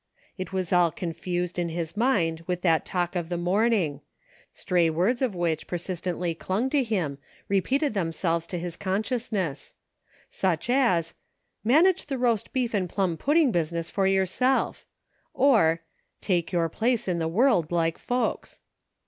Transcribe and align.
It 0.35 0.51
was 0.51 0.73
all 0.73 0.89
confused 0.91 1.59
in 1.59 1.69
his 1.69 1.95
mind 1.95 2.43
with 2.47 2.63
that 2.63 2.85
talk 2.85 3.15
of 3.15 3.29
the 3.29 3.37
morning; 3.37 4.01
stray 4.51 4.89
words 4.89 5.21
of 5.21 5.35
which 5.35 5.67
per 5.67 5.77
sistently 5.77 6.35
clung 6.35 6.71
to 6.71 6.81
him, 6.83 7.19
repeated 7.47 7.93
themselves 7.93 8.47
to 8.47 8.57
his 8.57 8.77
UNSEEN 8.77 8.79
CONNECTIONS. 8.79 9.25
75 9.29 9.49
consciousnesss; 9.53 9.73
such 10.31 10.69
as," 10.71 11.13
Manage 11.71 12.07
the 12.07 12.17
roast 12.17 12.51
beef 12.51 12.73
and 12.73 12.89
plum 12.89 13.15
pudding 13.15 13.51
business 13.51 13.91
for 13.91 14.07
yourself," 14.07 14.87
or, 15.35 15.81
"Take 16.19 16.51
your 16.51 16.67
place 16.67 17.07
in 17.07 17.19
the 17.19 17.27
world 17.27 17.71
like 17.71 17.99
folks." 17.99 18.59